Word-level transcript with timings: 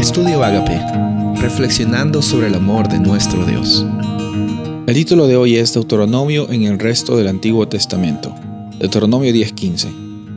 Estudio 0.00 0.42
Agape, 0.42 0.80
reflexionando 1.42 2.22
sobre 2.22 2.46
el 2.46 2.54
amor 2.54 2.88
de 2.88 2.98
nuestro 2.98 3.44
Dios. 3.44 3.84
El 4.86 4.94
título 4.94 5.26
de 5.26 5.36
hoy 5.36 5.56
es 5.56 5.74
Deuteronomio 5.74 6.50
en 6.50 6.62
el 6.62 6.78
resto 6.78 7.18
del 7.18 7.28
Antiguo 7.28 7.68
Testamento. 7.68 8.34
Deuteronomio 8.78 9.30
10:15. 9.30 9.88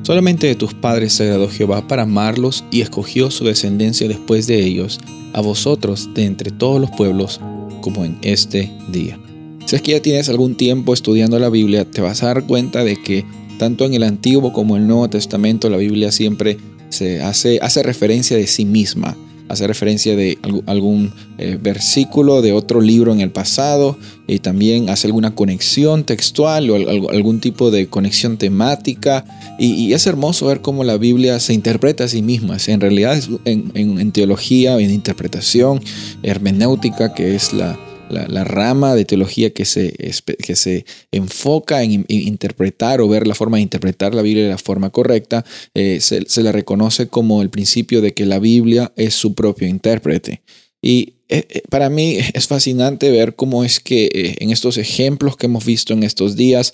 Solamente 0.02 0.48
de 0.48 0.56
tus 0.56 0.74
padres 0.74 1.14
se 1.14 1.24
agradó 1.24 1.48
Jehová 1.48 1.88
para 1.88 2.04
amarlos 2.04 2.66
y 2.72 2.82
escogió 2.82 3.32
su 3.32 3.46
descendencia 3.46 4.06
después 4.06 4.48
de 4.48 4.60
ellos, 4.62 5.00
a 5.32 5.40
vosotros 5.40 6.10
de 6.14 6.26
entre 6.26 6.52
todos 6.52 6.82
los 6.82 6.92
pueblos, 6.92 7.40
como 7.80 8.04
en 8.04 8.18
este 8.22 8.70
día. 8.90 9.18
Si 9.66 9.78
es 9.78 9.82
que 9.82 9.94
ya 9.94 10.02
tienes 10.02 10.28
algún 10.28 10.56
tiempo 10.56 10.94
estudiando 10.94 11.40
la 11.40 11.50
Biblia, 11.50 11.90
te 11.90 12.02
vas 12.02 12.22
a 12.22 12.28
dar 12.28 12.46
cuenta 12.46 12.84
de 12.84 13.02
que 13.02 13.24
tanto 13.60 13.86
en 13.86 13.94
el 13.94 14.04
Antiguo 14.04 14.52
como 14.52 14.76
en 14.76 14.82
el 14.82 14.88
Nuevo 14.90 15.10
Testamento 15.10 15.70
la 15.70 15.78
Biblia 15.78 16.12
siempre 16.12 16.58
se 16.90 17.22
hace, 17.22 17.60
hace 17.62 17.82
referencia 17.82 18.36
de 18.36 18.46
sí 18.46 18.66
misma, 18.66 19.16
hace 19.50 19.68
referencia 19.68 20.16
de 20.16 20.38
algún 20.66 21.12
eh, 21.38 21.58
versículo 21.62 22.42
de 22.42 22.54
otro 22.54 22.82
libro 22.82 23.12
en 23.12 23.22
el 23.22 23.32
pasado 23.32 23.98
y 24.28 24.40
también 24.40 24.90
hace 24.90 25.08
alguna 25.08 25.36
conexión 25.36 26.04
textual 26.04 26.70
o 26.70 26.76
algún 27.10 27.40
tipo 27.40 27.72
de 27.72 27.88
conexión 27.88 28.38
temática 28.38 29.26
y, 29.60 29.94
es 29.94 30.08
hermoso 30.08 30.48
ver 30.48 30.62
cómo 30.62 30.84
la 30.84 30.98
Biblia 30.98 31.40
se 31.40 31.54
interpreta 31.54 32.06
a 32.06 32.08
sí 32.08 32.22
misma. 32.22 32.58
En 32.68 32.82
realidad 32.82 33.22
en, 33.46 33.72
en, 33.76 34.00
en 34.00 34.12
teología, 34.12 34.80
en 34.80 34.90
interpretación, 34.90 35.82
hermenéutica, 36.24 37.14
que 37.14 37.36
es 37.36 37.54
la, 37.54 37.78
la, 38.14 38.44
rama 38.44 38.96
de 38.96 39.06
teología 39.06 39.52
que 39.52 39.66
se, 39.66 39.94
que 40.38 40.56
se 40.56 40.86
enfoca 41.12 41.84
en, 41.84 42.06
interpretar 42.08 43.02
o 43.02 43.08
ver 43.08 43.28
la 43.28 43.36
forma 43.36 43.58
de 43.58 43.64
interpretar 43.64 44.14
la 44.16 44.22
Biblia 44.22 44.44
de 44.44 44.52
la 44.52 44.58
forma 44.58 44.90
correcta, 44.90 45.44
eh, 45.74 46.00
se, 46.02 46.24
se, 46.28 46.44
le 46.44 46.52
reconoce 46.52 47.08
como 47.08 47.42
el 47.42 47.50
principio 47.50 48.02
de 48.02 48.14
que 48.14 48.26
la 48.26 48.40
Biblia 48.40 48.94
es 48.96 49.14
su 49.14 49.34
propio 49.34 49.68
intérprete. 49.68 50.42
Y 50.82 51.16
eh, 51.30 51.48
eh, 51.50 51.62
para 51.70 51.90
mí 51.90 52.18
es 52.34 52.48
fascinante 52.48 53.10
ver 53.10 53.36
cómo 53.36 53.64
es 53.64 53.80
que 53.80 54.36
en 54.40 54.52
estos 54.52 54.78
ejemplos 54.78 55.38
que 55.38 55.46
hemos 55.46 55.66
visto 55.66 55.94
en 55.94 56.04
estos 56.04 56.36
días 56.36 56.74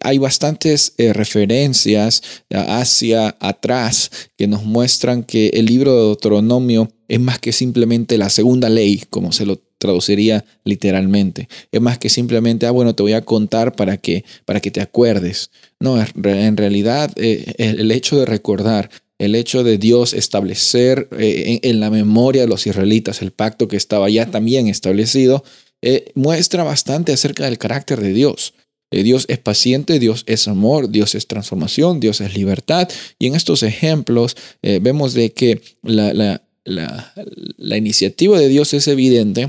hay 0.00 0.18
bastantes 0.18 0.92
referencias 0.98 2.22
hacia 2.50 3.36
atrás 3.40 4.10
que 4.36 4.46
nos 4.46 4.64
muestran 4.64 5.24
que 5.24 5.48
el 5.54 5.66
libro 5.66 5.96
de 5.96 6.02
Deuteronomio 6.02 6.92
es 7.08 7.18
más 7.18 7.38
que 7.38 7.52
simplemente 7.52 8.18
la 8.18 8.28
segunda 8.28 8.68
ley, 8.68 9.02
como 9.10 9.32
se 9.32 9.46
lo 9.46 9.58
traduciría 9.80 10.44
literalmente. 10.64 11.48
Es 11.72 11.80
más 11.80 11.98
que 11.98 12.08
simplemente, 12.08 12.66
ah, 12.66 12.70
bueno, 12.70 12.94
te 12.94 13.02
voy 13.02 13.14
a 13.14 13.22
contar 13.22 13.74
para 13.74 13.96
que, 13.96 14.24
para 14.44 14.60
que 14.60 14.70
te 14.70 14.80
acuerdes. 14.80 15.50
No, 15.80 15.96
en 15.98 16.56
realidad 16.56 17.10
eh, 17.16 17.54
el 17.58 17.90
hecho 17.90 18.18
de 18.20 18.26
recordar, 18.26 18.90
el 19.18 19.34
hecho 19.34 19.64
de 19.64 19.78
Dios 19.78 20.12
establecer 20.12 21.08
eh, 21.18 21.60
en, 21.62 21.80
la 21.80 21.90
memoria 21.90 22.42
de 22.42 22.48
los 22.48 22.66
israelitas 22.66 23.22
el 23.22 23.32
pacto 23.32 23.68
que 23.68 23.76
estaba 23.76 24.08
ya 24.10 24.30
también 24.30 24.68
establecido, 24.68 25.42
eh, 25.82 26.12
muestra 26.14 26.62
bastante 26.62 27.12
acerca 27.12 27.46
del 27.46 27.58
carácter 27.58 28.00
de 28.00 28.12
Dios. 28.12 28.54
Dios 28.92 29.24
es 29.28 29.38
paciente, 29.38 30.00
Dios 30.00 30.24
es 30.26 30.48
amor, 30.48 30.90
Dios 30.90 31.14
es 31.14 31.28
transformación, 31.28 32.00
Dios 32.00 32.20
es 32.20 32.34
libertad. 32.34 32.88
Y 33.20 33.28
en 33.28 33.36
estos 33.36 33.62
ejemplos 33.62 34.36
vemos 34.62 35.14
de 35.14 35.32
que 35.32 35.62
la, 35.84 36.12
la, 36.12 36.42
la, 36.64 37.76
iniciativa 37.76 38.36
de 38.36 38.48
Dios 38.48 38.74
es 38.74 38.88
evidente 38.88 39.48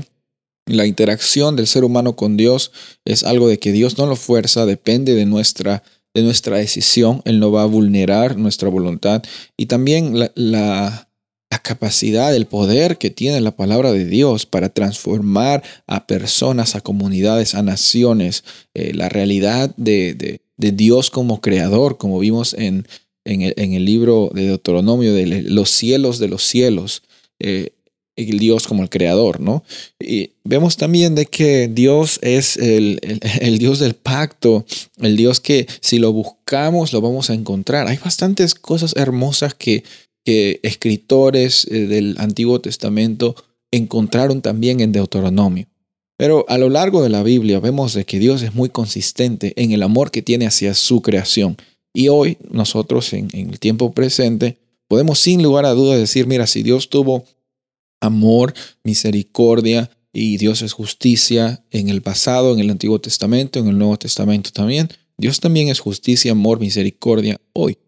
la 0.66 0.86
interacción 0.86 1.56
del 1.56 1.66
ser 1.66 1.84
humano 1.84 2.14
con 2.16 2.36
Dios 2.36 2.72
es 3.04 3.24
algo 3.24 3.48
de 3.48 3.58
que 3.58 3.72
Dios 3.72 3.98
no 3.98 4.06
lo 4.06 4.16
fuerza, 4.16 4.66
depende 4.66 5.14
de 5.14 5.26
nuestra, 5.26 5.82
de 6.14 6.22
nuestra 6.22 6.58
decisión. 6.58 7.22
Él 7.24 7.40
no 7.40 7.50
va 7.50 7.62
a 7.62 7.66
vulnerar 7.66 8.36
nuestra 8.36 8.68
voluntad. 8.68 9.22
Y 9.56 9.66
también 9.66 10.18
la, 10.18 10.30
la, 10.34 11.08
capacidad, 11.62 12.34
el 12.34 12.46
poder 12.46 12.96
que 12.96 13.10
tiene 13.10 13.40
la 13.40 13.54
palabra 13.54 13.92
de 13.92 14.04
Dios 14.04 14.46
para 14.46 14.70
transformar 14.70 15.62
a 15.86 16.06
personas, 16.06 16.74
a 16.74 16.80
comunidades, 16.80 17.54
a 17.54 17.62
naciones. 17.62 18.42
Eh, 18.74 18.94
la 18.94 19.08
realidad 19.08 19.74
de, 19.76 20.14
de, 20.14 20.40
Dios 20.72 21.10
como 21.10 21.40
creador, 21.40 21.98
como 21.98 22.18
vimos 22.20 22.54
en, 22.54 22.86
en, 23.24 23.72
el, 23.72 23.84
libro 23.84 24.30
de 24.32 24.46
Deuteronomio, 24.46 25.12
de 25.12 25.42
los 25.42 25.70
cielos 25.70 26.18
de 26.18 26.28
los 26.28 26.44
cielos. 26.44 27.02
Eh, 27.38 27.74
Dios 28.16 28.66
como 28.66 28.82
el 28.82 28.90
creador, 28.90 29.40
¿no? 29.40 29.64
Y 29.98 30.32
vemos 30.44 30.76
también 30.76 31.14
de 31.14 31.26
que 31.26 31.68
Dios 31.68 32.18
es 32.22 32.56
el, 32.56 33.00
Dios 33.58 33.78
del 33.78 33.94
pacto, 33.94 34.64
el 34.98 35.16
Dios 35.16 35.40
que 35.40 35.66
si 35.80 35.98
lo 35.98 36.12
buscamos 36.12 36.92
lo 36.92 37.00
vamos 37.00 37.30
a 37.30 37.34
encontrar. 37.34 37.88
Hay 37.88 37.98
bastantes 37.98 38.54
cosas 38.54 38.94
hermosas 38.96 39.54
que, 39.54 39.84
que 40.24 40.60
escritores 40.62 41.66
eh, 41.70 41.86
del 41.86 42.16
Antiguo 42.18 42.60
Testamento 42.60 43.34
encontraron 43.70 44.42
también 44.42 44.80
en 44.80 44.92
Deuteronomio. 44.92 45.66
Pero 46.18 46.44
a 46.48 46.58
lo 46.58 46.68
largo 46.68 47.02
de 47.02 47.08
la 47.08 47.22
Biblia 47.22 47.58
vemos 47.58 47.94
de 47.94 48.04
que 48.04 48.18
Dios 48.18 48.42
es 48.42 48.54
muy 48.54 48.68
consistente 48.68 49.54
en 49.56 49.72
el 49.72 49.82
amor 49.82 50.10
que 50.10 50.22
tiene 50.22 50.46
hacia 50.46 50.74
su 50.74 51.00
creación. 51.00 51.56
Y 51.94 52.08
hoy 52.08 52.36
nosotros 52.50 53.12
en, 53.14 53.28
en 53.32 53.50
el 53.50 53.58
tiempo 53.58 53.92
presente 53.92 54.58
podemos 54.86 55.18
sin 55.18 55.42
lugar 55.42 55.64
a 55.64 55.70
dudas 55.70 55.98
decir, 55.98 56.26
mira, 56.26 56.46
si 56.46 56.62
Dios 56.62 56.90
tuvo 56.90 57.24
amor, 58.02 58.52
misericordia 58.84 59.90
y 60.12 60.36
Dios 60.36 60.60
es 60.60 60.72
justicia 60.72 61.64
en 61.70 61.88
el 61.88 62.02
pasado, 62.02 62.52
en 62.52 62.60
el 62.60 62.70
Antiguo 62.70 63.00
Testamento, 63.00 63.58
en 63.58 63.68
el 63.68 63.78
Nuevo 63.78 63.96
Testamento 63.96 64.50
también. 64.52 64.88
Dios 65.16 65.40
también 65.40 65.68
es 65.68 65.80
justicia, 65.80 66.32
amor, 66.32 66.60
misericordia 66.60 67.40
hoy. 67.54 67.78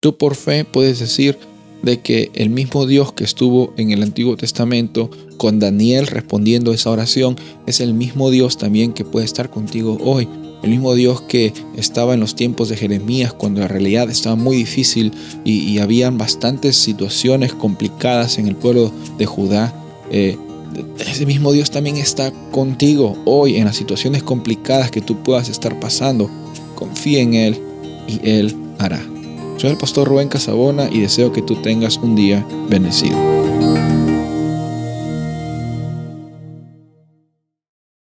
Tú 0.00 0.16
por 0.16 0.34
fe 0.34 0.64
puedes 0.64 0.98
decir 0.98 1.38
de 1.82 2.00
que 2.00 2.30
el 2.34 2.50
mismo 2.50 2.86
Dios 2.86 3.12
que 3.12 3.24
estuvo 3.24 3.74
en 3.76 3.90
el 3.90 4.02
Antiguo 4.02 4.36
Testamento 4.36 5.10
con 5.36 5.60
Daniel 5.60 6.08
respondiendo 6.08 6.72
esa 6.72 6.90
oración 6.90 7.36
es 7.66 7.80
el 7.80 7.94
mismo 7.94 8.30
Dios 8.30 8.58
también 8.58 8.92
que 8.92 9.04
puede 9.04 9.26
estar 9.26 9.50
contigo 9.50 9.98
hoy. 10.02 10.28
El 10.62 10.70
mismo 10.70 10.94
Dios 10.94 11.20
que 11.22 11.52
estaba 11.76 12.14
en 12.14 12.20
los 12.20 12.34
tiempos 12.34 12.68
de 12.68 12.76
Jeremías 12.76 13.32
cuando 13.32 13.60
la 13.60 13.68
realidad 13.68 14.10
estaba 14.10 14.36
muy 14.36 14.56
difícil 14.56 15.12
y, 15.44 15.60
y 15.60 15.78
habían 15.78 16.18
bastantes 16.18 16.76
situaciones 16.76 17.52
complicadas 17.52 18.38
en 18.38 18.48
el 18.48 18.56
pueblo 18.56 18.92
de 19.18 19.26
Judá. 19.26 19.72
Eh, 20.10 20.36
ese 20.98 21.26
mismo 21.26 21.52
Dios 21.52 21.70
también 21.70 21.96
está 21.96 22.32
contigo 22.50 23.16
hoy 23.24 23.56
en 23.56 23.64
las 23.64 23.76
situaciones 23.76 24.22
complicadas 24.22 24.90
que 24.90 25.00
tú 25.00 25.22
puedas 25.22 25.48
estar 25.48 25.78
pasando. 25.80 26.30
Confía 26.74 27.20
en 27.20 27.34
Él 27.34 27.58
y 28.06 28.28
Él 28.28 28.56
hará. 28.78 29.04
Soy 29.58 29.70
el 29.70 29.76
pastor 29.76 30.06
Rubén 30.06 30.28
Casabona 30.28 30.88
y 30.90 31.00
deseo 31.00 31.32
que 31.32 31.42
tú 31.42 31.56
tengas 31.56 31.96
un 31.96 32.14
día 32.14 32.46
bendecido. 32.68 33.37